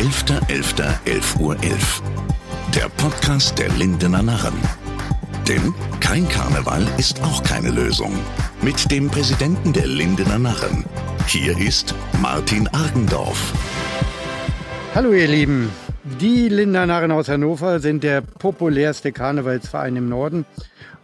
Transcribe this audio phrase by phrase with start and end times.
[0.00, 1.62] 11.11.11 Uhr.
[1.62, 2.02] 11.
[2.74, 4.54] Der Podcast der Lindener Narren.
[5.46, 8.14] Denn kein Karneval ist auch keine Lösung.
[8.62, 10.86] Mit dem Präsidenten der Lindener Narren.
[11.26, 13.52] Hier ist Martin Argendorf.
[14.94, 15.70] Hallo ihr Lieben.
[16.18, 20.46] Die Lindener Narren aus Hannover sind der populärste Karnevalsverein im Norden.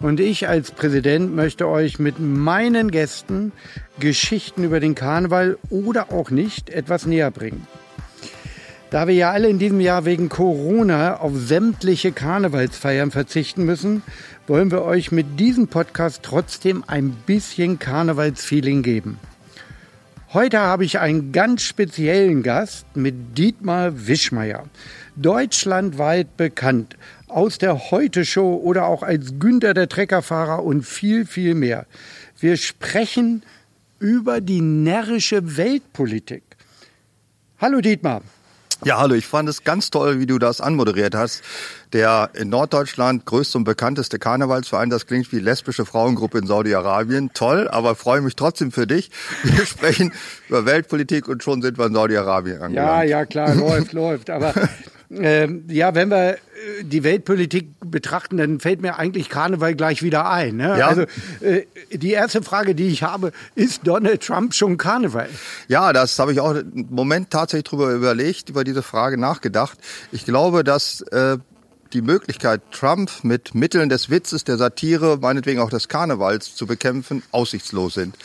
[0.01, 3.53] Und ich als Präsident möchte euch mit meinen Gästen
[4.01, 7.67] Geschichten über den Karneval oder auch nicht etwas näher bringen.
[8.91, 14.03] Da wir ja alle in diesem Jahr wegen Corona auf sämtliche Karnevalsfeiern verzichten müssen,
[14.47, 19.19] wollen wir euch mit diesem Podcast trotzdem ein bisschen Karnevalsfeeling geben.
[20.33, 24.65] Heute habe ich einen ganz speziellen Gast mit Dietmar Wischmeier.
[25.17, 26.97] Deutschlandweit bekannt
[27.27, 31.87] aus der Heute-Show oder auch als Günther der Treckerfahrer und viel, viel mehr.
[32.39, 33.43] Wir sprechen
[33.99, 36.45] über die närrische Weltpolitik.
[37.59, 38.23] Hallo Dietmar.
[38.85, 41.43] Ja, hallo, ich fand es ganz toll, wie du das anmoderiert hast.
[41.93, 47.31] Der in Norddeutschland größte und bekannteste Karnevalsverein, das klingt wie lesbische Frauengruppe in Saudi-Arabien.
[47.33, 49.11] Toll, aber freue mich trotzdem für dich.
[49.43, 50.13] Wir sprechen
[50.49, 52.75] über Weltpolitik und schon sind wir in Saudi-Arabien angelangt.
[52.77, 54.31] Ja, ja, klar, läuft, läuft.
[54.31, 54.53] Aber
[55.11, 56.37] ähm, ja, wenn wir äh,
[56.83, 60.57] die Weltpolitik betrachten, dann fällt mir eigentlich Karneval gleich wieder ein.
[60.57, 60.77] Ne?
[60.79, 60.89] Ja.
[60.89, 61.03] Also
[61.41, 65.29] äh, die erste Frage, die ich habe, ist Donald Trump schon Karneval?
[65.69, 69.79] Ja, das habe ich auch einen Moment tatsächlich drüber überlegt, über diese Frage nachgedacht.
[70.11, 71.39] Ich glaube, dass äh,
[71.93, 77.23] die Möglichkeit, Trump mit Mitteln des Witzes, der Satire, meinetwegen auch des Karnevals zu bekämpfen,
[77.33, 78.17] aussichtslos sind.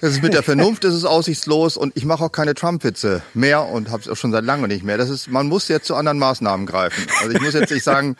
[0.00, 3.64] Das ist mit der Vernunft ist es aussichtslos und ich mache auch keine Trump-Witze mehr
[3.64, 4.96] und habe es auch schon seit langem nicht mehr.
[4.96, 7.04] Das ist, man muss jetzt zu anderen Maßnahmen greifen.
[7.20, 8.16] Also ich muss jetzt nicht sagen,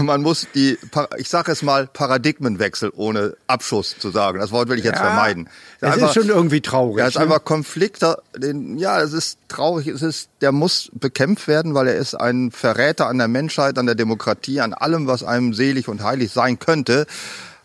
[0.00, 0.78] man muss die,
[1.16, 4.38] ich sage es mal, Paradigmenwechsel ohne Abschuss zu sagen.
[4.40, 5.48] Das Wort will ich jetzt Ja, vermeiden.
[5.80, 7.02] Es Einfach- ist schon irgendwie traurig.
[7.02, 7.22] es ist ne?
[7.22, 8.18] einfach Konflikte.
[8.36, 9.86] Den, ja, es ist traurig.
[9.86, 13.86] Es ist, der muss bekämpft werden, weil er ist ein Verräter an der Menschheit, an
[13.86, 17.06] der Demokratie, an allem, was einem selig und heilig sein könnte.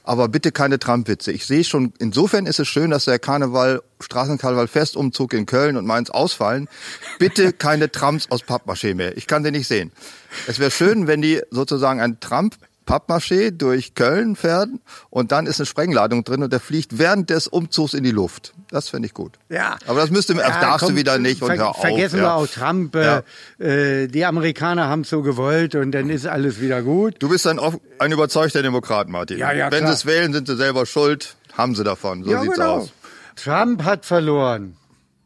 [0.04, 1.32] Aber bitte keine Trump-Witze.
[1.32, 5.86] Ich sehe schon, insofern ist es schön, dass der Karneval, Straßenkarneval Festumzug in Köln und
[5.86, 6.68] Mainz ausfallen.
[7.20, 9.16] Bitte keine Trumps aus Pappmaché mehr.
[9.18, 9.92] Ich kann den nicht sehen.
[10.48, 14.70] Es wäre schön, wenn die sozusagen ein Trump Pappmaché durch Köln fährt
[15.10, 18.54] und dann ist eine Sprengladung drin und der fliegt während des Umzugs in die Luft.
[18.70, 19.34] Das fände ich gut.
[19.50, 19.78] Ja.
[19.88, 21.82] Aber das müsste, das Ja, darfst komm, du wieder nicht und ver hör auf.
[21.82, 22.24] Vergessen ja.
[22.24, 22.96] wir auch Trump.
[22.96, 23.24] Ja.
[23.60, 27.16] Äh, äh, die Amerikaner haben es so gewollt und dann ist alles wieder gut.
[27.20, 27.60] Du bist ein,
[28.00, 29.38] ein überzeugter Demokrat, Martin.
[29.38, 31.36] Ja, ja, Wenn sie es wählen, sind sie selber schuld.
[31.54, 32.24] Haben sie davon.
[32.24, 32.78] So ja, sieht's genau.
[32.78, 32.94] aus.
[33.36, 34.76] Trump hat verloren.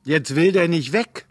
[0.04, 1.27] Jetzt will der nicht weg.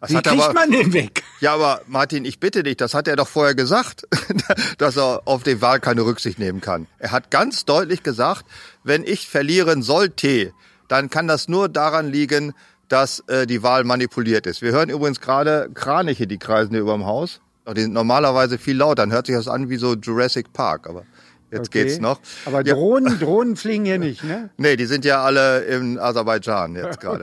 [0.00, 1.22] Das Wie hat kriegt aber- man den weg?
[1.40, 4.06] Ja, aber Martin, ich bitte dich, das hat er doch vorher gesagt,
[4.78, 6.86] dass er auf die Wahl keine Rücksicht nehmen kann.
[6.98, 8.44] Er hat ganz deutlich gesagt,
[8.84, 10.52] wenn ich verlieren sollte,
[10.88, 12.52] dann kann das nur daran liegen,
[12.88, 14.60] dass äh, die Wahl manipuliert ist.
[14.60, 17.40] Wir hören übrigens gerade Kraniche, die kreisen hier über dem Haus.
[17.74, 18.96] Die sind normalerweise viel lauter.
[18.96, 21.04] Dann hört sich das an wie so Jurassic Park, aber
[21.50, 21.84] jetzt Okay.
[21.84, 22.20] geht's noch.
[22.44, 24.50] Aber ja, Drohnen, Drohnen fliegen hier nicht, ne?
[24.58, 27.22] Nee, die sind ja alle in Aserbaidschan jetzt gerade.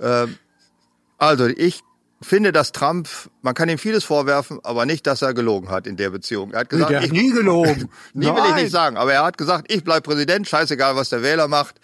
[0.00, 0.36] Ähm,
[1.18, 1.80] also ich
[2.22, 3.08] finde, dass Trump,
[3.42, 6.52] man kann ihm vieles vorwerfen, aber nicht, dass er gelogen hat in der Beziehung.
[6.52, 7.88] Er hat gesagt, der hat ich, nie gelogen.
[8.14, 8.62] nie will ich Nein.
[8.62, 11.76] nicht sagen, aber er hat gesagt, ich bleib Präsident, scheißegal, was der Wähler macht.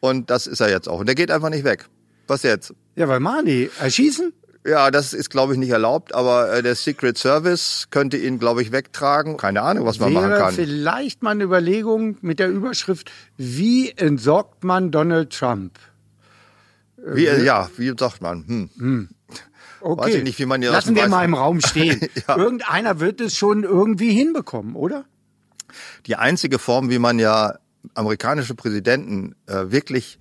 [0.00, 1.00] Und das ist er jetzt auch.
[1.00, 1.86] Und der geht einfach nicht weg.
[2.26, 2.74] Was jetzt?
[2.96, 4.32] Ja, weil Mani, erschießen?
[4.66, 8.62] Ja, das ist, glaube ich, nicht erlaubt, aber äh, der Secret Service könnte ihn, glaube
[8.62, 9.36] ich, wegtragen.
[9.36, 10.54] Keine Ahnung, was man machen Wäre kann.
[10.54, 15.78] vielleicht mal eine Überlegung mit der Überschrift, wie entsorgt man Donald Trump?
[16.96, 18.70] Wie, äh, ja, wie sagt man?
[18.78, 19.08] Hm.
[19.84, 20.02] Okay.
[20.06, 22.00] Weiß ich nicht, wie man hier Lassen wir mal im Raum stehen.
[22.28, 22.36] Ja.
[22.38, 25.04] Irgendeiner wird es schon irgendwie hinbekommen, oder?
[26.06, 27.54] die einzige Form, wie man ja
[27.94, 30.18] amerikanische Präsidenten äh, wirklich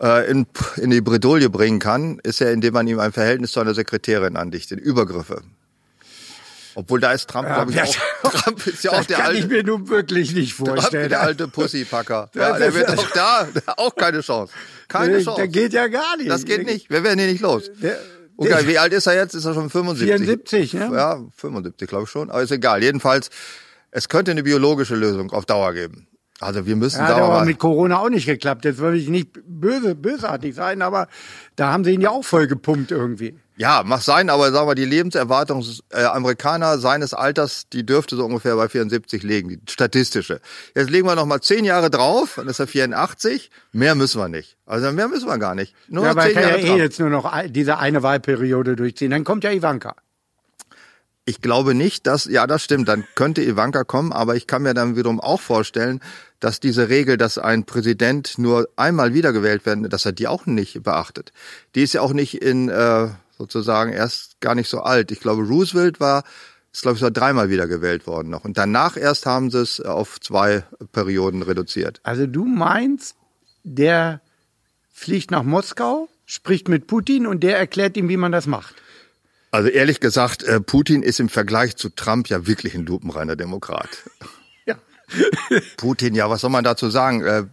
[0.00, 3.60] äh, in, in die Bredouille bringen kann, ist ja, indem man ihm ein Verhältnis zu
[3.60, 5.42] einer Sekretärin andichtet, Übergriffe.
[6.74, 7.84] Obwohl da ist Trump, glaube ich, ja,
[8.22, 10.68] auch, Trump ist ja das auch der kann ich alte, mir nun wirklich nicht Trump,
[10.70, 11.10] vorstellen.
[11.10, 12.30] der alte Pussypacker.
[12.34, 14.54] Ja, Das der wird auch da, auch keine Chance.
[14.88, 15.36] Keine Der- Chance.
[15.40, 16.30] der geht ja gar nicht.
[16.30, 16.88] Das geht nicht.
[16.88, 17.70] Wir werden hier nicht los.
[17.82, 17.98] Der-
[18.42, 19.34] Okay, wie alt ist er jetzt?
[19.34, 20.06] Ist er schon 75?
[20.06, 20.90] 74, ne?
[20.92, 22.30] Ja, 75, glaube ich schon.
[22.30, 22.82] Aber ist egal.
[22.82, 23.30] Jedenfalls,
[23.90, 26.06] es könnte eine biologische Lösung auf Dauer geben.
[26.42, 28.64] Also wir müssen Hat sagen wir aber mit Corona auch nicht geklappt.
[28.64, 31.08] Jetzt will ich nicht böse, bösartig sein, aber
[31.56, 33.36] da haben sie ihn ja auch voll gepumpt irgendwie.
[33.56, 38.24] Ja, mag sein, aber sagen wir, die Lebenserwartung äh, Amerikaner seines Alters, die dürfte so
[38.24, 40.40] ungefähr bei 74 liegen, die statistische.
[40.74, 43.50] Jetzt legen wir noch mal zehn Jahre drauf, dann ist er 84.
[43.72, 44.56] Mehr müssen wir nicht.
[44.66, 45.74] Also mehr müssen wir gar nicht.
[45.88, 46.78] Nur Ja, aber er zehn kann ja Jahre eh drauf.
[46.78, 49.10] jetzt nur noch diese eine Wahlperiode durchziehen.
[49.10, 49.94] Dann kommt ja Ivanka.
[51.24, 54.74] Ich glaube nicht, dass, ja, das stimmt, dann könnte Ivanka kommen, aber ich kann mir
[54.74, 56.00] dann wiederum auch vorstellen,
[56.42, 60.82] dass diese Regel, dass ein Präsident nur einmal wiedergewählt werden, dass er die auch nicht
[60.82, 61.32] beachtet.
[61.76, 65.12] Die ist ja auch nicht in, äh, sozusagen erst gar nicht so alt.
[65.12, 66.24] Ich glaube, Roosevelt war,
[66.72, 68.44] ist glaube ich so dreimal wieder gewählt worden noch.
[68.44, 72.00] Und danach erst haben sie es auf zwei Perioden reduziert.
[72.02, 73.14] Also du meinst,
[73.62, 74.20] der
[74.92, 78.74] fliegt nach Moskau, spricht mit Putin und der erklärt ihm, wie man das macht.
[79.52, 83.90] Also ehrlich gesagt, äh, Putin ist im Vergleich zu Trump ja wirklich ein lupenreiner Demokrat.
[85.76, 87.22] Putin, ja, was soll man dazu sagen?
[87.22, 87.44] Äh,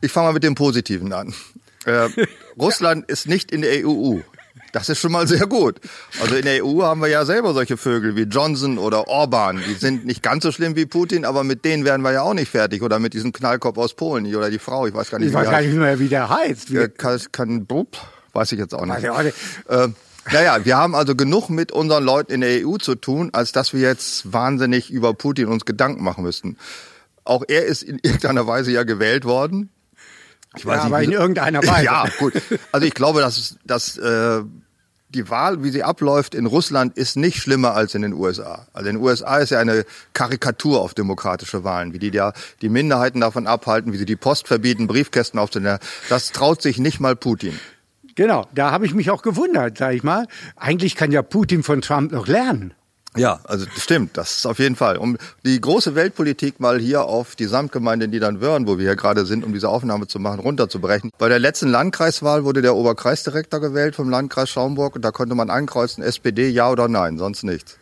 [0.00, 1.34] ich fange mal mit dem Positiven an.
[1.84, 2.08] Äh,
[2.58, 4.18] Russland ist nicht in der EU.
[4.72, 5.80] Das ist schon mal sehr gut.
[6.20, 9.62] Also in der EU haben wir ja selber solche Vögel wie Johnson oder Orban.
[9.66, 12.34] Die sind nicht ganz so schlimm wie Putin, aber mit denen werden wir ja auch
[12.34, 12.82] nicht fertig.
[12.82, 15.46] Oder mit diesem Knallkopf aus Polen oder die Frau, ich weiß gar nicht, Ich weiß
[15.46, 16.70] wie gar nicht mehr, wie der heißt.
[16.72, 17.96] Wie, Äh, kann, kann, blub,
[18.34, 19.04] weiß ich jetzt auch nicht.
[19.04, 19.88] Äh,
[20.32, 23.72] naja, wir haben also genug mit unseren Leuten in der EU zu tun, als dass
[23.72, 26.56] wir jetzt wahnsinnig über Putin uns Gedanken machen müssten.
[27.24, 29.70] Auch er ist in irgendeiner Weise ja gewählt worden.
[30.56, 31.84] Ich ja, aber in irgendeiner Weise.
[31.84, 32.34] Ja, gut.
[32.72, 34.42] Also ich glaube, dass, dass äh,
[35.10, 38.66] die Wahl, wie sie abläuft in Russland, ist nicht schlimmer als in den USA.
[38.72, 42.68] Also in den USA ist ja eine Karikatur auf demokratische Wahlen, wie die ja die
[42.68, 45.78] Minderheiten davon abhalten, wie sie die Post verbieten, Briefkästen aufzunehmen.
[46.08, 47.58] Das traut sich nicht mal Putin.
[48.18, 50.26] Genau, da habe ich mich auch gewundert, sag ich mal.
[50.56, 52.74] Eigentlich kann ja Putin von Trump noch lernen.
[53.16, 54.96] Ja, also stimmt, das ist auf jeden Fall.
[54.96, 59.24] Um die große Weltpolitik mal hier auf die Samtgemeinde in Niedernwörn, wo wir hier gerade
[59.24, 61.12] sind, um diese Aufnahme zu machen, runterzubrechen.
[61.16, 65.48] Bei der letzten Landkreiswahl wurde der Oberkreisdirektor gewählt vom Landkreis Schaumburg und da konnte man
[65.48, 67.78] ankreuzen, SPD ja oder nein, sonst nichts.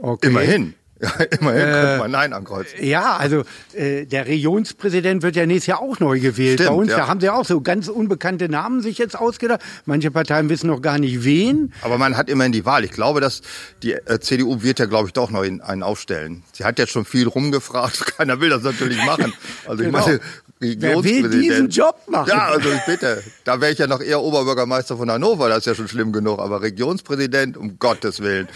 [0.00, 0.28] Okay.
[0.28, 0.74] Immerhin.
[1.02, 1.10] Ja,
[1.40, 2.82] immerhin konnte man Nein ankreuzen.
[2.84, 3.42] Ja, also
[3.74, 6.60] äh, der Regionspräsident wird ja nächstes Jahr auch neu gewählt.
[6.60, 6.98] Stimmt, Bei uns, ja.
[6.98, 9.60] da haben sie auch so ganz unbekannte Namen sich jetzt ausgedacht.
[9.84, 11.72] Manche Parteien wissen noch gar nicht wen.
[11.82, 12.84] Aber man hat immerhin die Wahl.
[12.84, 13.42] Ich glaube, dass
[13.82, 16.44] die äh, CDU wird ja, glaube ich, doch noch in- einen aufstellen.
[16.52, 18.06] Sie hat jetzt schon viel rumgefragt.
[18.16, 19.32] Keiner will das natürlich machen.
[19.66, 19.98] Also Genau.
[19.98, 20.20] ich meine,
[20.64, 22.28] Wer will Regionspräsident- diesen Job machen?
[22.30, 23.20] Ja, also ich bitte.
[23.42, 25.48] Da wäre ich ja noch eher Oberbürgermeister von Hannover.
[25.48, 26.38] Das ist ja schon schlimm genug.
[26.38, 28.46] Aber Regionspräsident, um Gottes Willen.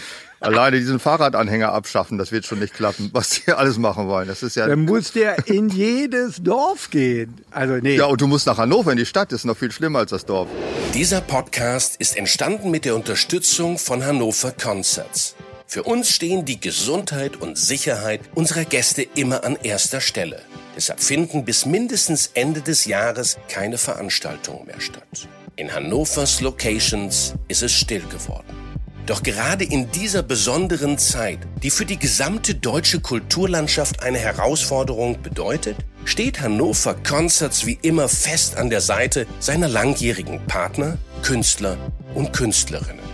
[0.46, 4.28] Alleine diesen Fahrradanhänger abschaffen, das wird schon nicht klappen, was die alles machen wollen.
[4.28, 4.66] Das ist ja.
[4.66, 7.34] Dann muss der in jedes Dorf gehen.
[7.50, 7.96] Also nee.
[7.96, 9.32] Ja, und du musst nach Hannover in die Stadt.
[9.32, 10.48] Das ist noch viel schlimmer als das Dorf.
[10.94, 15.34] Dieser Podcast ist entstanden mit der Unterstützung von Hannover Concerts.
[15.66, 20.40] Für uns stehen die Gesundheit und Sicherheit unserer Gäste immer an erster Stelle.
[20.76, 25.28] Deshalb finden bis mindestens Ende des Jahres keine Veranstaltungen mehr statt.
[25.56, 28.65] In Hannovers Locations ist es still geworden.
[29.06, 35.76] Doch gerade in dieser besonderen Zeit, die für die gesamte deutsche Kulturlandschaft eine Herausforderung bedeutet,
[36.04, 41.76] steht Hannover Concerts wie immer fest an der Seite seiner langjährigen Partner, Künstler
[42.14, 43.06] und Künstlerinnen.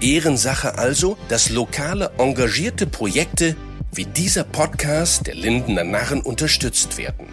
[0.00, 3.56] Ehrensache also, dass lokale engagierte Projekte
[3.92, 7.26] wie dieser Podcast der Lindener Narren unterstützt werden.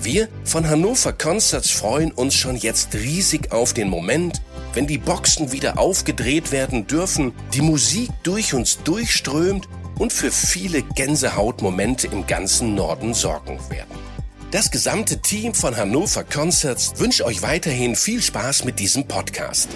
[0.00, 4.42] Wir von Hannover Concerts freuen uns schon jetzt riesig auf den Moment,
[4.76, 9.66] wenn die Boxen wieder aufgedreht werden dürfen, die Musik durch uns durchströmt
[9.98, 13.96] und für viele Gänsehautmomente im ganzen Norden sorgen werden.
[14.50, 19.70] Das gesamte Team von Hannover Concerts wünscht euch weiterhin viel Spaß mit diesem Podcast.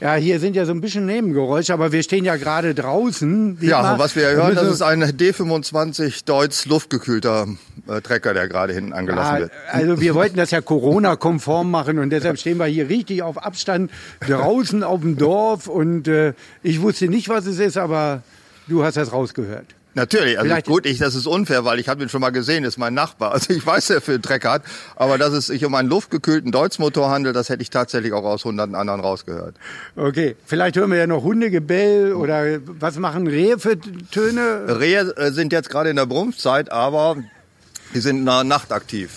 [0.00, 3.58] Ja, hier sind ja so ein bisschen Nebengeräusche, aber wir stehen ja gerade draußen.
[3.60, 7.48] Ja, und was wir ja hören, das ist ein D25 Deutz luftgekühlter
[7.88, 9.52] äh, Trecker, der gerade hinten angelassen Ja, wird.
[9.72, 13.90] also wir wollten das ja Corona-konform machen und deshalb stehen wir hier richtig auf Abstand
[14.20, 18.22] draußen auf dem Dorf und äh, ich wusste nicht, was es ist, aber
[18.68, 19.66] du hast das rausgehört.
[19.98, 22.64] Natürlich, also Vielleicht- gut, ich, das ist unfair, weil ich habe ihn schon mal gesehen,
[22.64, 23.32] ist mein Nachbar.
[23.38, 24.62] Also ich weiß, wer für einen Trecker hat,
[24.96, 28.44] aber dass es sich um einen luftgekühlten Deutz-Motor handelt, das hätte ich tatsächlich auch aus
[28.44, 29.56] hunderten anderen rausgehört.
[29.96, 33.76] Okay, vielleicht hören wir ja noch Hundegebell oder was machen Rehe für
[34.10, 34.78] Töne?
[34.80, 37.16] Rehe äh, sind jetzt gerade in der Brumpfzeit, aber
[37.94, 39.10] die sind in der Nacht aktiv.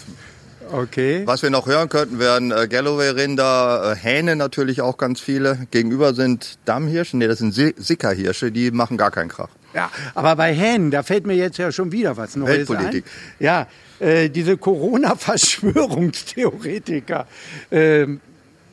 [0.71, 1.23] Okay.
[1.25, 5.67] Was wir noch hören könnten, wären äh, Galloway-Rinder, äh, Hähne natürlich auch ganz viele.
[5.71, 9.49] Gegenüber sind Dammhirsche, nee, das sind Si- Sickerhirsche, die machen gar keinen Krach.
[9.73, 13.05] Ja, aber bei Hähnen, da fällt mir jetzt ja schon wieder was Neues Weltpolitik.
[13.05, 13.11] ein.
[13.39, 13.67] Ja,
[13.99, 17.27] äh, diese Corona-Verschwörungstheoretiker.
[17.71, 18.21] Ähm,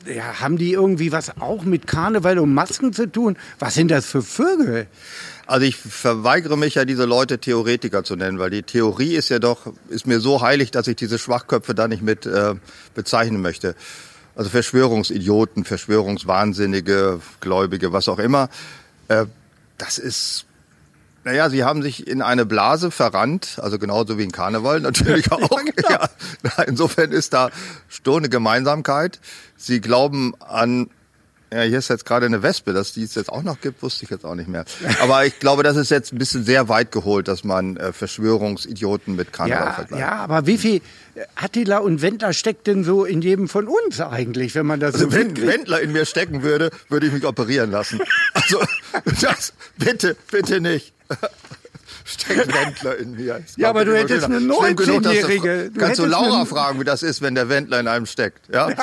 [0.07, 3.37] ja, haben die irgendwie was auch mit Karneval und Masken zu tun?
[3.59, 4.87] Was sind das für Vögel?
[5.47, 9.39] Also ich verweigere mich ja, diese Leute Theoretiker zu nennen, weil die Theorie ist ja
[9.39, 12.55] doch, ist mir so heilig, dass ich diese Schwachköpfe da nicht mit äh,
[12.95, 13.75] bezeichnen möchte.
[14.37, 18.51] Also Verschwörungsidioten, Verschwörungswahnsinnige, Gläubige, was auch immer.
[19.09, 19.25] Äh,
[19.79, 20.45] das ist,
[21.29, 25.61] naja, sie haben sich in eine Blase verrannt, also genauso wie in Karneval natürlich auch.
[25.91, 26.09] ja,
[26.43, 27.51] na, insofern ist da
[27.89, 29.21] schon eine Gemeinsamkeit.
[29.55, 30.89] Sie glauben an
[31.53, 34.05] Ja, hier ist jetzt gerade eine Wespe, dass die es jetzt auch noch gibt, wusste
[34.05, 34.65] ich jetzt auch nicht mehr.
[35.01, 39.17] Aber ich glaube, das ist jetzt ein bisschen sehr weit geholt, dass man äh, Verschwörungsidioten
[39.17, 40.01] mit Karneval Ja, vergleicht.
[40.01, 40.83] ja, aber wie viel
[41.37, 45.07] Attila und Wendler steckt denn so in jedem von uns eigentlich, wenn man das Also
[45.07, 45.49] so wenn mitkriegt?
[45.49, 47.99] Wendler in mir stecken würde, würde ich mich operieren lassen.
[48.35, 48.61] Also
[49.23, 50.93] das bitte, bitte nicht.
[52.09, 53.43] Steckt Wendler in mir.
[53.57, 55.71] Ja, aber du hättest eine schlimm genug, dass du- 19-Jährige.
[55.71, 58.49] Du Kannst du Laura fragen, wie das ist, wenn der Wendler in einem steckt?
[58.53, 58.71] Ja?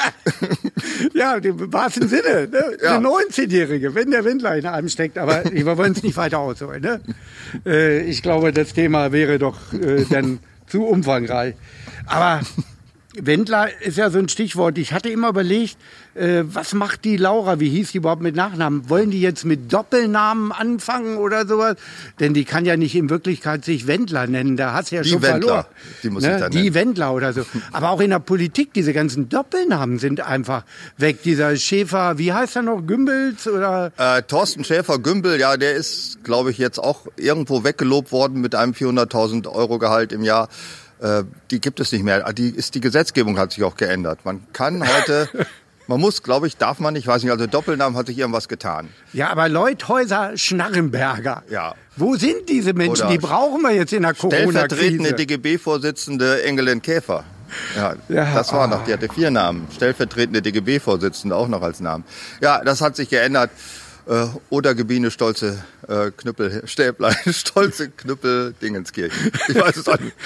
[1.13, 2.47] Ja, im wahrsten Sinne.
[2.47, 2.77] Ne?
[2.81, 2.97] Ja.
[2.97, 5.17] Eine 19-Jährige, wenn der Wendler in einem steckt.
[5.17, 6.81] Aber wir wollen es nicht weiter ausholen.
[6.81, 7.01] Ne?
[7.65, 11.55] Äh, ich glaube, das Thema wäre doch äh, dann zu umfangreich.
[12.05, 12.41] Aber
[13.21, 14.77] Wendler ist ja so ein Stichwort.
[14.77, 15.77] Ich hatte immer überlegt,
[16.15, 17.59] äh, was macht die Laura?
[17.59, 18.89] Wie hieß die überhaupt mit Nachnamen?
[18.89, 21.75] Wollen die jetzt mit Doppelnamen anfangen oder sowas?
[22.19, 24.57] Denn die kann ja nicht in Wirklichkeit sich Wendler nennen.
[24.57, 25.65] Da hast du ja Die schon Wendler, verloren.
[26.03, 26.33] die muss ne?
[26.35, 26.73] ich dann Die nennen.
[26.75, 27.45] Wendler oder so.
[27.71, 30.63] Aber auch in der Politik, diese ganzen Doppelnamen sind einfach
[30.97, 31.23] weg.
[31.23, 32.81] Dieser Schäfer, wie heißt er noch?
[32.85, 33.91] Gümbels oder?
[33.97, 38.73] Äh, Thorsten Schäfer-Gümbel, ja, der ist, glaube ich, jetzt auch irgendwo weggelobt worden mit einem
[38.73, 40.49] 400.000 Euro Gehalt im Jahr.
[41.05, 42.33] Äh, die gibt es nicht mehr.
[42.33, 44.19] Die, ist, die Gesetzgebung hat sich auch geändert.
[44.23, 45.29] Man kann heute,
[45.87, 48.89] man muss, glaube ich, darf man nicht, weiß nicht, also Doppelnamen hat sich irgendwas getan.
[49.13, 51.43] Ja, aber Leuthäuser Schnarrenberger.
[51.49, 51.75] Ja.
[51.95, 53.05] Wo sind diese Menschen?
[53.05, 55.13] Oder die brauchen wir jetzt in der Stellvertretende Corona-Krise.
[55.13, 57.23] DGB-Vorsitzende Engelin Käfer.
[57.75, 58.67] Ja, Ja, das war ah.
[58.67, 59.67] noch, die hatte vier Namen.
[59.75, 62.03] Stellvertretende DGB-Vorsitzende auch noch als Namen.
[62.41, 63.51] Ja, das hat sich geändert.
[64.07, 69.31] Äh, oder Gebine Stolze äh, Knüppel, Stäblein, Stolze Knüppel Dingenskirchen.
[69.47, 70.15] Ich weiß es auch nicht.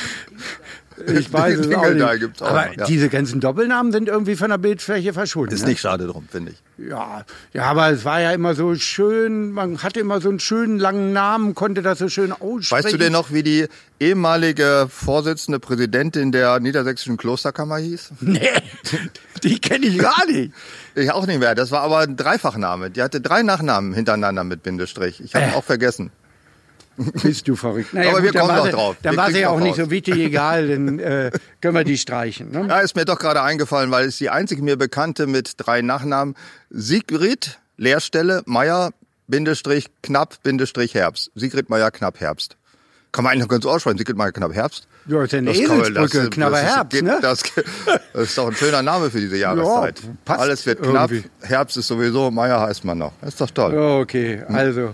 [1.07, 2.19] Ich weiß es auch nicht.
[2.19, 2.85] gibt's auch aber noch, ja.
[2.85, 5.53] diese ganzen Doppelnamen sind irgendwie von der Bildfläche verschwunden.
[5.53, 5.69] Ist ne?
[5.69, 6.87] nicht schade drum, finde ich.
[6.89, 10.79] Ja, ja, aber es war ja immer so schön, man hatte immer so einen schönen
[10.79, 12.85] langen Namen, konnte das so schön aussprechen.
[12.85, 13.67] Weißt du denn noch, wie die
[13.99, 18.11] ehemalige Vorsitzende Präsidentin der niedersächsischen Klosterkammer hieß?
[18.21, 18.49] Nee,
[19.43, 20.53] die kenne ich gar nicht.
[20.95, 21.55] Ich auch nicht mehr.
[21.55, 22.89] Das war aber ein Dreifachname.
[22.91, 25.21] Die hatte drei Nachnamen hintereinander mit Bindestrich.
[25.21, 25.53] Ich habe Äh.
[25.55, 26.11] auch vergessen.
[27.23, 27.93] Bist du verrückt.
[27.93, 28.95] Naja, Aber wir dann kommen sie- drauf.
[29.01, 29.91] Dann Wir war sie ja auch noch nicht so raus.
[29.91, 32.51] wichtig, egal, dann äh, können wir die streichen.
[32.51, 32.65] Ne?
[32.67, 36.35] Ja, ist mir doch gerade eingefallen, weil es die einzige mir bekannte mit drei Nachnamen.
[36.69, 38.91] Sigrid, Leerstelle, Meier,
[39.27, 41.31] Bindestrich, Knapp, Bindestrich, Herbst.
[41.35, 42.55] Sigrid Meier, Knapp, Herbst.
[43.11, 43.97] Kann man eigentlich noch ganz aussprechen.
[43.97, 44.87] Sigrid Meier, Knapp, Herbst.
[45.07, 47.19] Ja, ist ja eine Das Eselsbrücke, das- knapper das ist- Herbst, ne?
[47.21, 47.43] Das,
[48.13, 50.01] das ist doch ein schöner Name für diese Jahreszeit.
[50.25, 51.11] passt Alles wird knapp.
[51.11, 51.29] irgendwie.
[51.41, 53.13] Herbst ist sowieso, Meier heißt man noch.
[53.21, 53.75] Das ist doch toll.
[53.77, 54.93] Okay, also.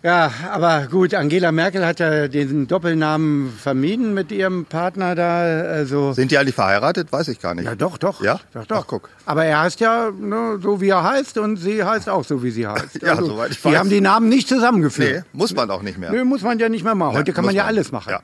[0.00, 5.40] Ja, aber gut, Angela Merkel hat ja den Doppelnamen vermieden mit ihrem Partner da.
[5.40, 7.10] Also Sind die eigentlich verheiratet?
[7.10, 7.64] Weiß ich gar nicht.
[7.64, 8.22] ja, doch, doch.
[8.22, 8.38] Ja?
[8.54, 8.76] Doch, doch.
[8.82, 9.08] Ach, guck.
[9.26, 12.52] Aber er heißt ja ne, so, wie er heißt und sie heißt auch so, wie
[12.52, 13.02] sie heißt.
[13.02, 13.76] Ja, soweit ich Die weiß.
[13.76, 15.24] haben die Namen nicht Nee, zusammengeführt.
[15.32, 16.12] muss man auch nicht mehr.
[16.12, 17.16] Nö, muss man ja nicht mehr machen.
[17.16, 18.10] Heute Ja, kann man ja alles machen.
[18.10, 18.20] Ja.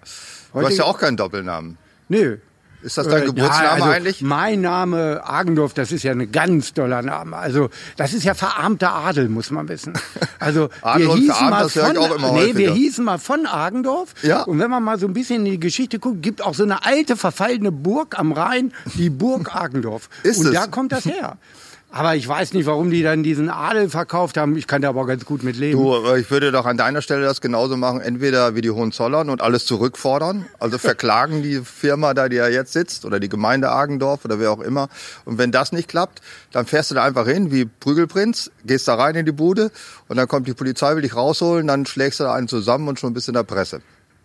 [0.53, 1.77] Du Heute- hast ja auch keinen Doppelnamen.
[2.09, 2.37] Nö.
[2.85, 4.21] Ist das dein Äh, Geburtsname ja, also eigentlich?
[4.21, 7.37] Mein Name Agendorf, das ist ja ein ganz toller Name.
[7.37, 9.95] Also das ist ja verarmter Adel, muss man wissen.
[10.39, 12.73] Also Adel wir hießen mal von, nee, wir häufiger.
[12.75, 14.15] hießen mal von Agendorf.
[14.23, 14.43] Ja.
[14.43, 16.85] Und wenn man mal so ein bisschen in die Geschichte guckt, gibt auch so eine
[16.85, 20.09] alte verfallene Burg am Rhein, die Burg Agendorf.
[20.23, 20.53] Ist und es?
[20.53, 21.39] da kommt das her.
[21.97, 24.57] Aber ich weiß nicht, warum die dann diesen Adel verkauft haben.
[24.57, 25.81] Ich kann da aber ganz gut mit leben.
[25.81, 29.31] Du, äh, ich würde doch an deiner Stelle das genauso machen, entweder wie die Hohenzollern
[29.31, 33.71] und alles zurückfordern, also verklagen die Firma da, die ja jetzt sitzt, oder die Gemeinde
[33.71, 34.89] Agendorf oder wer auch immer.
[35.25, 36.21] Und wenn das nicht klappt,
[36.51, 39.71] dann fährst du da einfach hin wie Prügelprinz, gehst da rein in die Bude
[40.09, 42.99] und dann kommt die Polizei, will dich rausholen, dann schlägst du da einen zusammen und
[42.99, 43.83] schon bist in der Presse.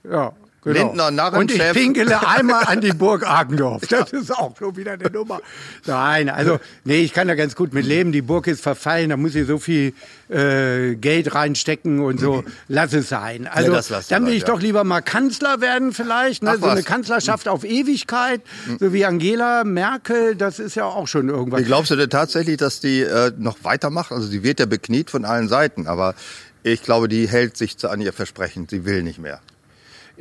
[0.10, 0.34] Ja,
[0.64, 0.88] genau.
[0.88, 1.60] Lindner, Narrenchef.
[1.60, 3.84] Und ich pinkele einmal an die Burg Agendorf.
[3.90, 5.42] Das ist auch schon wieder eine Nummer.
[5.86, 8.12] Nein, also, nee, ich kann da ganz gut mit leben.
[8.12, 9.94] Die Burg ist verfallen, da muss ich so viel
[10.30, 12.44] äh, Geld reinstecken und so.
[12.68, 13.48] Lass es sein.
[13.48, 14.48] Also, lass dann will ich ja.
[14.48, 16.44] doch lieber mal Kanzler werden vielleicht.
[16.44, 16.52] Ne?
[16.54, 16.86] Ach, So eine was.
[16.86, 18.42] Kanzlerschaft auf Ewigkeit,
[18.80, 21.62] so wie Angela Merkel, das ist ja auch schon irgendwas.
[21.62, 24.12] Wie glaubst du denn tatsächlich, dass die äh, noch weitermacht?
[24.12, 26.16] Also sie wird ja bekniet von allen Seiten, aber
[26.64, 28.68] ich glaube, die hält sich an ihr Versprechen.
[28.70, 29.42] Sie will nicht mehr.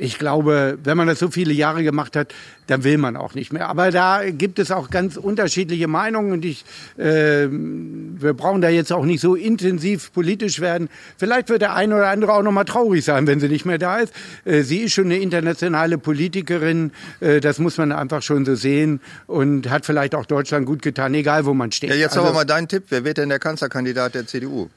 [0.01, 2.33] Ich glaube, wenn man das so viele Jahre gemacht hat,
[2.67, 3.67] dann will man auch nicht mehr.
[3.67, 6.63] Aber da gibt es auch ganz unterschiedliche Meinungen und ich,
[6.97, 10.87] äh, wir brauchen da jetzt auch nicht so intensiv politisch werden.
[11.17, 13.77] Vielleicht wird der eine oder andere auch noch mal traurig sein, wenn sie nicht mehr
[13.77, 14.13] da ist.
[14.45, 19.01] Äh, sie ist schon eine internationale Politikerin, äh, das muss man einfach schon so sehen
[19.27, 21.89] und hat vielleicht auch Deutschland gut getan, egal wo man steht.
[21.89, 22.83] Ja, jetzt Also- aber mal dein Tipp.
[22.87, 24.69] Wer wird denn der Kanzlerkandidat der CDU?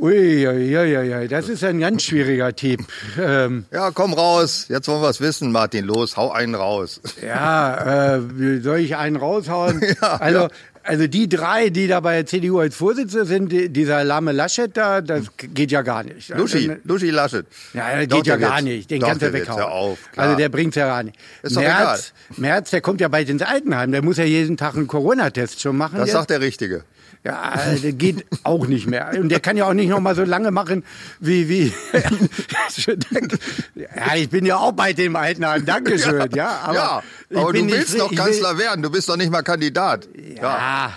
[0.00, 2.80] Ui, ui, ui, ui, das ist ein ganz schwieriger Tipp.
[3.20, 4.66] Ähm, Ja, komm raus.
[4.68, 5.84] Jetzt wollen wir es wissen, Martin.
[5.84, 7.00] Los, hau einen raus.
[7.20, 9.82] Ja, äh, wie soll ich einen raushauen?
[10.00, 10.48] also,
[10.84, 14.70] also die drei, die da bei der CDU als Vorsitzende sind, die, dieser Lame Laschet
[14.76, 16.28] da, das geht ja gar nicht.
[16.28, 17.46] Luschi, Luschi Laschet.
[17.74, 18.88] Ja, das Doch, geht ja gar nicht.
[18.92, 19.58] Den Doch, kannst du weghauen.
[19.58, 21.18] Hör auf, also der bringt's ja gar nicht.
[21.42, 23.90] Ist Merz, Merz, der kommt ja bald ins Altenheim.
[23.90, 25.98] Der muss ja jeden Tag einen Corona-Test schon machen.
[25.98, 26.12] Das jetzt.
[26.14, 26.84] sagt der Richtige.
[27.28, 29.10] Ja, das geht auch nicht mehr.
[29.14, 30.82] Und der kann ja auch nicht noch mal so lange machen
[31.20, 31.74] wie wie.
[33.74, 35.66] ja, ich bin ja auch bei dem alten Herrn.
[35.66, 36.30] Dankeschön.
[36.34, 37.02] Ja, aber, ja,
[37.34, 38.82] aber du willst nicht, doch Kanzler will, werden.
[38.82, 40.08] Du bist doch nicht mal Kandidat.
[40.40, 40.96] ja.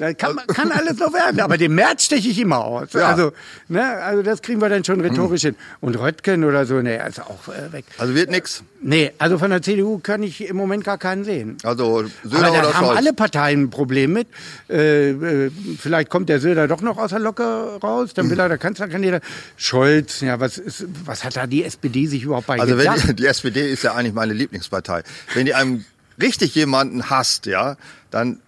[0.00, 2.94] Da kann, kann alles noch werden, aber den März steche ich immer aus.
[2.94, 3.08] Ja.
[3.08, 3.32] Also,
[3.68, 5.50] ne, also das kriegen wir dann schon rhetorisch hm.
[5.50, 5.56] hin.
[5.80, 7.84] Und Röttgen oder so, ne, ist auch äh, weg.
[7.98, 8.62] Also wird nix.
[8.80, 11.58] Nee, also von der CDU kann ich im Moment gar keinen sehen.
[11.64, 12.96] Also Söder aber da oder haben Scholz?
[12.96, 14.28] alle Parteien ein Problem mit.
[14.70, 18.48] Äh, äh, vielleicht kommt der Söder doch noch aus der Locke raus, dann will er
[18.48, 19.22] der Kanzlerkandidat.
[19.58, 23.14] Scholz, ja, was ist, was hat da die SPD sich überhaupt bei Also wenn die,
[23.16, 25.02] die SPD ist ja eigentlich meine Lieblingspartei.
[25.34, 25.84] Wenn die einem
[26.18, 27.76] richtig jemanden hasst, ja,
[28.10, 28.40] dann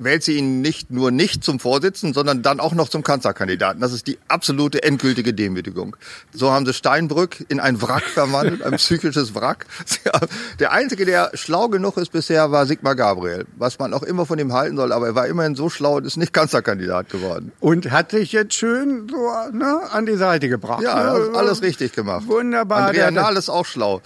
[0.00, 3.80] wählt sie ihn nicht nur nicht zum Vorsitzenden, sondern dann auch noch zum Kanzlerkandidaten.
[3.80, 5.96] Das ist die absolute endgültige Demütigung.
[6.32, 9.66] So haben sie Steinbrück in ein Wrack verwandelt, ein psychisches Wrack.
[10.58, 13.46] Der Einzige, der schlau genug ist bisher, war Sigmar Gabriel.
[13.56, 16.06] Was man auch immer von ihm halten soll, aber er war immerhin so schlau und
[16.06, 17.52] ist nicht Kanzlerkandidat geworden.
[17.60, 20.82] Und hat sich jetzt schön so ne, an die Seite gebracht.
[20.82, 21.30] Ja, ne?
[21.34, 22.26] alles richtig gemacht.
[22.26, 22.86] Wunderbar.
[22.86, 24.00] Andrea Nahl ist auch schlau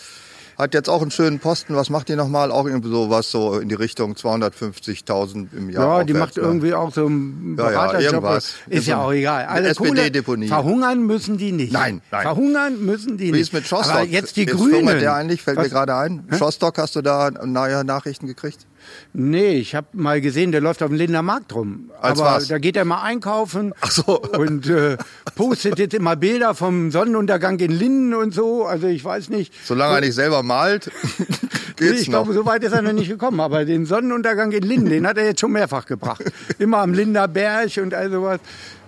[0.59, 1.75] hat jetzt auch einen schönen Posten.
[1.77, 2.51] Was macht die nochmal?
[2.51, 5.83] Auch irgendwie so was so in die Richtung 250.000 im Jahr.
[5.85, 6.43] Ja, aufwärts, die macht ne?
[6.43, 8.13] irgendwie auch so einen Ja, ja, Beraterjob.
[8.15, 8.55] irgendwas.
[8.69, 9.45] ist ja auch egal.
[9.47, 10.49] Alle SPD-Deponie.
[10.49, 11.73] Verhungern müssen die nicht.
[11.73, 12.23] Nein, nein.
[12.23, 13.41] Verhungern müssen die Wie nicht.
[13.43, 13.95] ist mit Schostock?
[13.97, 14.87] Aber jetzt die Jetzt Grünen.
[15.01, 15.65] der eigentlich, fällt Was?
[15.65, 16.27] mir gerade ein.
[16.39, 18.67] Schostock, hast du da neue Nachrichten gekriegt?
[19.13, 21.91] Nee, ich habe mal gesehen, der läuft auf dem Lindener Markt rum.
[22.01, 22.49] Als Aber was?
[22.49, 24.21] da geht er mal einkaufen Ach so.
[24.21, 24.97] und äh,
[25.37, 28.65] postet jetzt immer Bilder vom Sonnenuntergang in Linden und so.
[28.67, 29.53] Also ich weiß nicht.
[29.65, 30.91] Solange er nicht selber malt,
[31.77, 32.25] geht's ich noch.
[32.25, 33.41] glaube, so weit ist er noch nicht gekommen.
[33.41, 36.25] Aber den Sonnenuntergang in Linden, den hat er jetzt schon mehrfach gebracht.
[36.59, 38.41] Immer am Linder Berg und all sowas.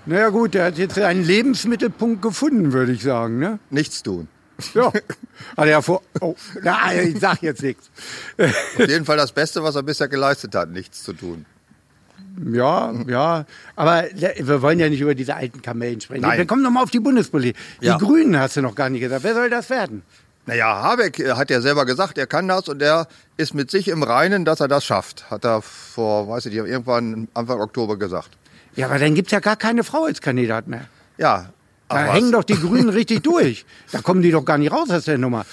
[0.06, 3.38] Naja gut, der hat jetzt einen Lebensmittelpunkt gefunden, würde ich sagen.
[3.38, 3.58] Ne?
[3.70, 4.28] Nichts tun.
[4.74, 4.92] Ja.
[5.56, 6.02] Hat er ja vor.
[6.20, 7.90] Oh, na, ich sag jetzt nichts.
[8.38, 11.44] Auf jeden Fall das Beste, was er bisher geleistet hat, nichts zu tun.
[12.52, 13.44] Ja, ja.
[13.76, 16.22] Aber wir wollen ja nicht über diese alten Kamellen sprechen.
[16.22, 16.38] Nein.
[16.38, 17.56] Wir kommen nochmal auf die Bundespolitik.
[17.80, 17.96] Die Ja.
[17.98, 19.24] Grünen hast du noch gar nicht gesagt.
[19.24, 20.02] Wer soll das werden?
[20.46, 23.88] Naja, Habeck äh, hat ja selber gesagt, er kann das und er ist mit sich
[23.88, 25.30] im Reinen, dass er das schafft.
[25.30, 28.30] Hat er vor, weiß ich nicht, irgendwann Anfang Oktober gesagt.
[28.76, 30.86] Ja, aber dann gibt's ja gar keine Frau als Kandidat mehr.
[31.18, 31.50] Ja.
[31.88, 33.64] Da ach hängen doch die Grünen richtig durch.
[33.92, 35.46] Da kommen die doch gar nicht raus aus der Nummer.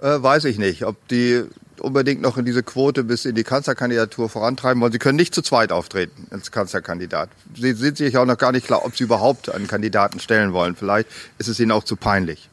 [0.00, 1.44] Äh, weiß ich nicht, ob die
[1.80, 4.92] unbedingt noch in diese Quote bis in die Kanzlerkandidatur vorantreiben wollen.
[4.92, 7.30] Sie können nicht zu zweit auftreten als Kanzlerkandidat.
[7.54, 10.76] Sie sind sich auch noch gar nicht klar, ob sie überhaupt einen Kandidaten stellen wollen.
[10.76, 12.48] Vielleicht ist es ihnen auch zu peinlich.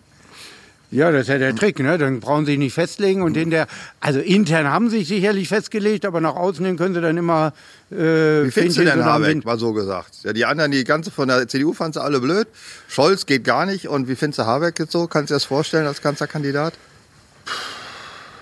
[0.95, 1.97] Ja, das ist ja der Trick, ne?
[1.97, 3.67] Dann brauchen sie sich nicht festlegen und in der,
[3.99, 7.51] also intern haben sie sich sicherlich festgelegt, aber nach außen hin können sie dann immer.
[7.91, 10.19] Äh, Wie findest du denn Habeck, mal so gesagt?
[10.23, 12.47] Ja, die anderen, die ganze von der CDU fanden sie alle blöd.
[12.87, 13.89] Scholz geht gar nicht.
[13.89, 15.05] Und wie findest du Habeck jetzt so?
[15.07, 16.75] Kannst du dir das vorstellen als Kanzlerkandidat?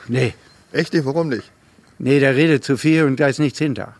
[0.07, 0.35] Nee,
[0.71, 1.05] Echt nicht?
[1.05, 1.49] Warum nicht?
[1.97, 3.95] nee, der redet zu viel und da ist nichts hinter.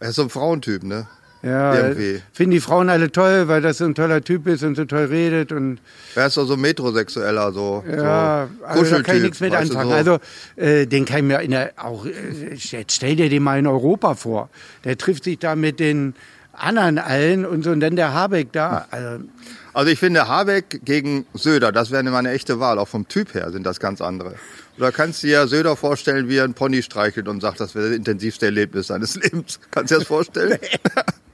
[0.00, 1.06] Er ist so ein Frauentyp, ne?
[1.46, 2.20] Ja, Irgendwie.
[2.32, 5.04] finden die Frauen alle toll, weil das so ein toller Typ ist und so toll
[5.04, 5.78] redet und
[6.16, 9.90] Er ist so, so metrosexueller, so, ja, so also da kann ich nichts mit anfangen.
[9.90, 9.94] so.
[9.94, 10.18] Also
[10.56, 12.10] äh, den kann ich mir in der, auch, äh,
[12.54, 14.50] jetzt stell dir den mal in Europa vor.
[14.84, 16.14] Der trifft sich da mit den
[16.52, 18.86] anderen allen und so und dann der Habeck da.
[18.90, 19.24] Also,
[19.72, 22.78] Also ich finde Habeck gegen Söder, das wäre immer eine echte Wahl.
[22.78, 24.34] Auch vom Typ her sind das ganz andere.
[24.78, 27.88] Oder kannst du dir Söder vorstellen, wie er einen Pony streichelt und sagt, das wäre
[27.88, 29.60] das intensivste Erlebnis seines Lebens.
[29.70, 30.58] Kannst du dir das vorstellen?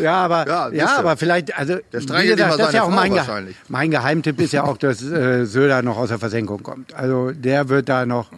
[0.00, 3.10] Ja, aber, Ja, ja, aber vielleicht, also, Der wie gesagt, das ist ja auch mein,
[3.10, 3.56] Ge wahrscheinlich.
[3.68, 6.94] mein Geheimtipp ist ja auch, dass äh, Söder noch aus der Versenkung kommt.
[6.94, 8.30] Also der wird da noch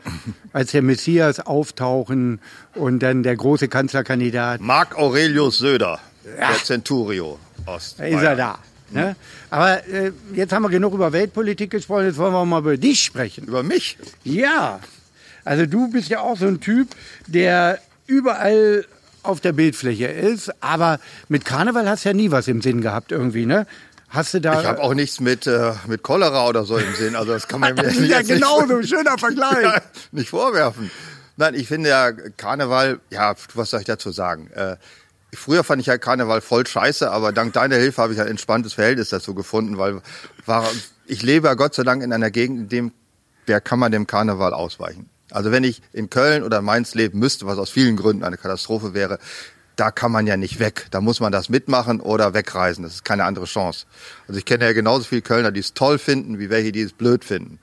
[0.52, 2.40] als der Messias auftauchen
[2.74, 4.60] und dann der große Kanzlerkandidat.
[4.60, 8.58] Marc Aurelius Söder, der Centurio aus Da ist er da.
[8.92, 9.14] Ne?
[9.50, 13.04] Aber äh, jetzt haben wir genug über Weltpolitik gesprochen, jetzt wollen wir mal über dich
[13.04, 13.46] sprechen.
[13.46, 13.96] Über mich?
[14.24, 14.80] Ja,
[15.44, 16.88] also du bist ja auch so ein Typ,
[17.26, 18.84] der überall
[19.22, 23.12] auf der Bildfläche ist, aber mit Karneval hast du ja nie was im Sinn gehabt
[23.12, 23.66] irgendwie, ne?
[24.08, 24.60] Hast du da...
[24.60, 27.14] Ich habe auch nichts mit, äh, mit Cholera oder so im Sinn.
[27.14, 29.62] Also das kann man mir ja genau so ein schöner Vergleich.
[29.62, 29.80] ja,
[30.10, 30.90] nicht vorwerfen.
[31.36, 34.50] Nein, ich finde ja Karneval, ja, was soll ich dazu sagen?
[34.50, 34.76] Äh,
[35.32, 38.74] früher fand ich ja Karneval voll scheiße, aber dank deiner Hilfe habe ich ein entspanntes
[38.74, 40.02] Verhältnis dazu gefunden, weil
[40.44, 40.68] war,
[41.06, 42.92] ich lebe ja Gott sei Dank in einer Gegend, in dem,
[43.46, 45.08] der kann man dem Karneval ausweichen.
[45.30, 48.94] Also wenn ich in Köln oder Mainz leben müsste, was aus vielen Gründen eine Katastrophe
[48.94, 49.18] wäre,
[49.76, 50.88] da kann man ja nicht weg.
[50.90, 52.82] Da muss man das mitmachen oder wegreisen.
[52.84, 53.86] Das ist keine andere Chance.
[54.28, 56.92] Also ich kenne ja genauso viele Kölner, die es toll finden, wie welche, die es
[56.92, 57.58] blöd finden.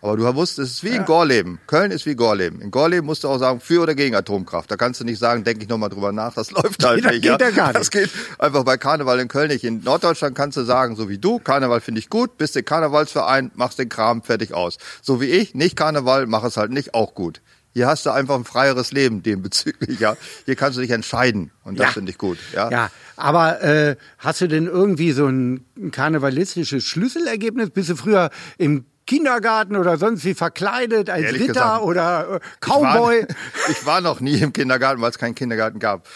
[0.00, 1.58] Aber du wusst, es ist wie in Gorleben.
[1.66, 2.60] Köln ist wie Gorleben.
[2.60, 4.70] In Gorleben musst du auch sagen, für oder gegen Atomkraft.
[4.70, 6.34] Da kannst du nicht sagen, denke ich nochmal drüber nach.
[6.34, 7.22] Das läuft halt Das nicht.
[7.22, 7.80] geht ja gar nicht.
[7.80, 9.64] Das geht einfach bei Karneval in Köln nicht.
[9.64, 13.50] In Norddeutschland kannst du sagen, so wie du, Karneval finde ich gut, bist der Karnevalsverein,
[13.56, 14.78] machst den Kram fertig aus.
[15.02, 17.40] So wie ich, nicht Karneval, mach es halt nicht, auch gut.
[17.74, 19.98] Hier hast du einfach ein freieres Leben dem bezüglich.
[20.00, 21.92] Ja, hier kannst du dich entscheiden und das Ja.
[21.92, 22.38] finde ich gut.
[22.54, 22.70] Ja.
[22.70, 27.70] Ja, aber äh, hast du denn irgendwie so ein karnevalistisches Schlüsselergebnis?
[27.70, 32.40] Bist du früher im Kindergarten oder sonst wie verkleidet als Ehrlich Ritter gesagt, oder äh,
[32.62, 33.26] Ich war, Cowboy?
[33.70, 36.06] ich war noch nie im Kindergarten, weil es keinen Kindergarten gab.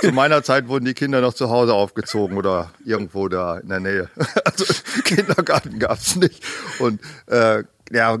[0.00, 3.80] Zu meiner Zeit wurden die Kinder noch zu Hause aufgezogen oder irgendwo da in der
[3.80, 4.10] Nähe.
[4.44, 4.64] Also
[5.04, 6.42] Kindergarten gab's nicht.
[6.80, 8.18] Und äh, ja,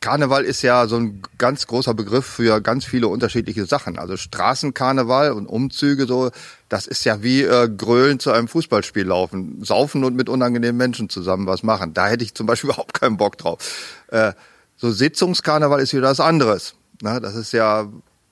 [0.00, 3.98] Karneval ist ja so ein ganz großer Begriff für ganz viele unterschiedliche Sachen.
[3.98, 6.30] Also Straßenkarneval und Umzüge so,
[6.68, 11.08] das ist ja wie äh, Grölen zu einem Fußballspiel laufen, saufen und mit unangenehmen Menschen
[11.08, 11.94] zusammen was machen.
[11.94, 13.58] Da hätte ich zum Beispiel überhaupt keinen Bock drauf.
[14.08, 14.32] Äh,
[14.76, 16.74] so Sitzungskarneval ist wieder was anderes.
[17.02, 17.88] Na, das ist ja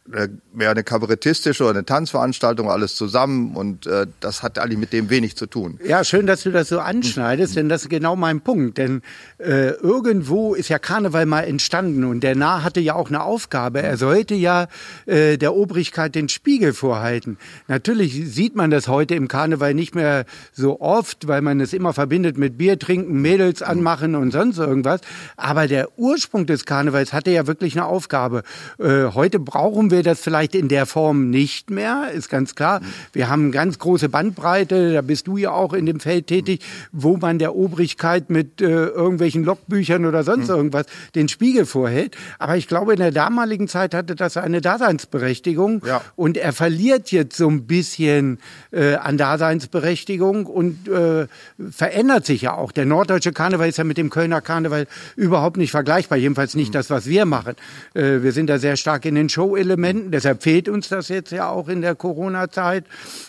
[0.06, 5.08] mehr eine kabarettistische oder eine Tanzveranstaltung, alles zusammen und äh, das hat eigentlich mit dem
[5.08, 5.80] wenig zu tun.
[5.84, 8.76] Ja, schön, dass du das so anschneidest, denn das ist genau mein Punkt.
[8.76, 9.00] Denn
[9.38, 13.80] äh, irgendwo ist ja Karneval mal entstanden und der Narr hatte ja auch eine Aufgabe.
[13.82, 14.68] Er sollte ja
[15.06, 17.38] äh, der Obrigkeit den Spiegel vorhalten.
[17.66, 21.94] Natürlich sieht man das heute im Karneval nicht mehr so oft, weil man es immer
[21.94, 25.00] verbindet mit Bier trinken, Mädels anmachen und sonst irgendwas.
[25.38, 28.42] Aber der Ursprung des Karnevals hatte ja wirklich eine Aufgabe.
[28.78, 32.80] Äh, heute brauchen wir das vielleicht in der Form nicht mehr, ist ganz klar.
[33.12, 36.60] Wir haben ganz große Bandbreite, da bist du ja auch in dem Feld tätig,
[36.92, 42.16] wo man der Obrigkeit mit äh, irgendwelchen Logbüchern oder sonst irgendwas den Spiegel vorhält.
[42.38, 46.02] Aber ich glaube, in der damaligen Zeit hatte das eine Daseinsberechtigung Ja.
[46.16, 48.38] und er verliert jetzt so ein bisschen
[48.72, 51.26] äh, an Daseinsberechtigung und äh,
[51.70, 52.72] verändert sich ja auch.
[52.72, 56.90] Der norddeutsche Karneval ist ja mit dem Kölner Karneval überhaupt nicht vergleichbar, jedenfalls nicht das,
[56.90, 57.54] was wir machen.
[57.94, 61.48] Äh, wir sind da sehr stark in den Show-Elementen, deshalb fehlt uns das jetzt ja
[61.48, 62.84] auch in der Corona-Zeit.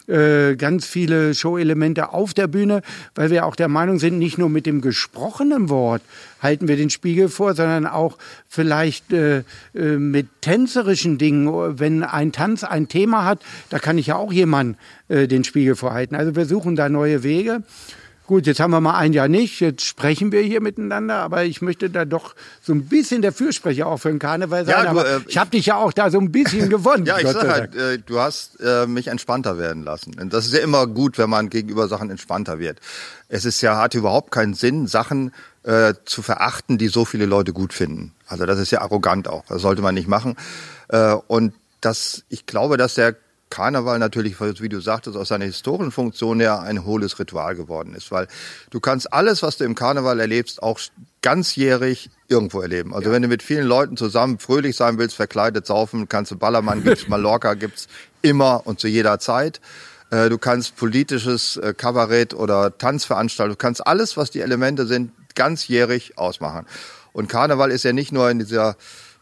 [0.08, 2.82] Äh, ganz viele Show-Elemente auf der Bühne,
[3.16, 6.02] weil wir auch der Meinung sind, nicht nur mit dem gesprochenen Wort
[6.46, 9.40] halten wir den Spiegel vor, sondern auch vielleicht äh,
[9.74, 11.80] äh, mit tänzerischen Dingen.
[11.80, 13.40] Wenn ein Tanz ein Thema hat,
[13.70, 16.16] da kann ich ja auch jemand äh, den Spiegel vorhalten.
[16.16, 17.64] Also wir suchen da neue Wege.
[18.28, 21.62] Gut, jetzt haben wir mal ein Jahr nicht, jetzt sprechen wir hier miteinander, aber ich
[21.62, 24.86] möchte da doch so ein bisschen der Fürsprecher auch für den Karneval sein.
[24.86, 27.06] Ja, du, äh, ich habe dich ja auch da so ein bisschen gewonnen.
[27.06, 30.20] Ja, ich sag halt, äh, du hast äh, mich entspannter werden lassen.
[30.20, 32.80] Und das ist ja immer gut, wenn man gegenüber Sachen entspannter wird.
[33.30, 37.54] Es ist ja, hat überhaupt keinen Sinn, Sachen äh, zu verachten, die so viele Leute
[37.54, 38.12] gut finden.
[38.28, 39.46] Also das ist ja arrogant auch.
[39.48, 40.36] Das sollte man nicht machen.
[40.88, 43.16] Äh, und das, ich glaube, dass der
[43.50, 48.12] Karneval natürlich, wie du sagtest, aus seiner historischen Funktion her ein hohles Ritual geworden ist,
[48.12, 48.28] weil
[48.70, 50.80] du kannst alles, was du im Karneval erlebst, auch
[51.22, 52.94] ganzjährig irgendwo erleben.
[52.94, 56.84] Also wenn du mit vielen Leuten zusammen fröhlich sein willst, verkleidet saufen, kannst du Ballermann
[56.84, 57.88] gibt's, Mallorca gibt's
[58.22, 59.62] immer und zu jeder Zeit.
[60.10, 65.12] Äh, Du kannst politisches äh, Kabarett oder Tanzveranstaltungen, du kannst alles, was die Elemente sind,
[65.36, 66.66] ganzjährig ausmachen.
[67.14, 68.76] Und Karneval ist ja nicht nur in dieser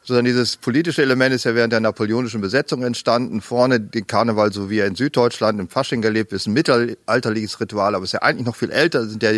[0.04, 3.42] sondern dieses politische Element ist ja während der napoleonischen Besetzung entstanden.
[3.42, 7.96] Vorne den Karneval, so wie er in Süddeutschland im Fasching gelebt ist, ein mittelalterliches Ritual,
[7.96, 9.32] aber ist ja eigentlich noch viel älter, Das sind ja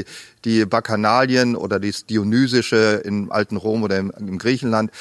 [0.44, 4.92] die Bacchanalien oder das Dionysische im alten Rom oder im, im Griechenland.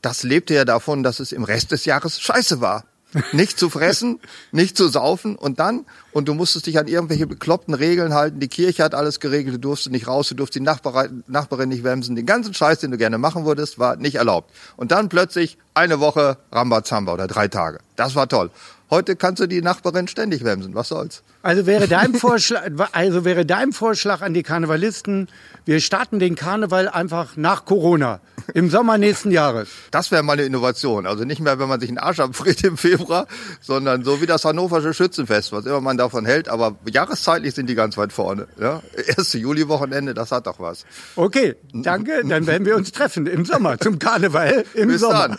[0.00, 2.84] Das lebte ja davon, dass es im Rest des Jahres scheiße war.
[3.32, 4.20] Nicht zu fressen,
[4.52, 8.40] nicht zu saufen und dann, und du musstest dich an irgendwelche bekloppten Regeln halten.
[8.40, 12.16] Die Kirche hat alles geregelt, du durfst nicht raus, du durfst die Nachbarin, nicht wemsen.
[12.16, 14.50] Den ganzen Scheiß, den du gerne machen würdest, war nicht erlaubt.
[14.76, 17.78] Und dann plötzlich eine Woche Rambazamba oder drei Tage.
[17.96, 18.50] Das war toll.
[18.94, 20.76] Heute kannst du die Nachbarin ständig wemsen.
[20.76, 21.24] Was soll's?
[21.42, 25.26] Also wäre dein Vorschlag, also wäre dein Vorschlag an die Karnevalisten,
[25.64, 28.20] wir starten den Karneval einfach nach Corona,
[28.52, 29.68] im Sommer nächsten Jahres.
[29.90, 31.06] Das wäre mal eine Innovation.
[31.06, 33.26] Also nicht mehr, wenn man sich einen Arsch abfriert im Februar,
[33.60, 36.48] sondern so wie das Hannoversche Schützenfest, was immer man davon hält.
[36.48, 38.46] Aber jahreszeitlich sind die ganz weit vorne.
[38.60, 38.80] Ja?
[39.16, 40.84] Erste Juli-Wochenende, das hat doch was.
[41.16, 42.22] Okay, danke.
[42.24, 45.30] Dann werden wir uns treffen im Sommer zum Karneval im Bis Sommer.
[45.30, 45.38] dann.